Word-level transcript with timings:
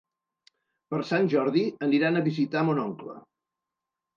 Per 0.93 1.01
Sant 1.09 1.29
Jordi 1.35 1.63
aniran 1.89 2.17
a 2.17 2.25
visitar 2.31 2.65
mon 2.71 2.83
oncle. 2.87 3.19